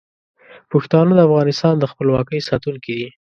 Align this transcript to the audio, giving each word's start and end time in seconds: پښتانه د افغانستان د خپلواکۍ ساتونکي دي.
پښتانه 0.71 1.11
د 1.15 1.19
افغانستان 1.27 1.73
د 1.79 1.83
خپلواکۍ 1.91 2.39
ساتونکي 2.49 2.91
دي. 2.99 3.07